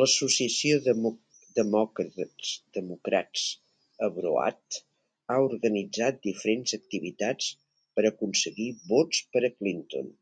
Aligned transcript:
L'associació 0.00 0.80
Democrats 1.60 3.46
Abroad 4.08 4.78
ha 5.30 5.38
organitzat 5.46 6.20
diferents 6.28 6.76
activitats 6.80 7.48
per 8.00 8.06
a 8.08 8.12
aconseguir 8.16 8.68
vots 8.94 9.24
per 9.38 9.46
a 9.50 9.54
Clinton. 9.62 10.12